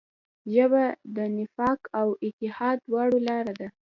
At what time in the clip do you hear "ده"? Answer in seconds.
3.59-3.67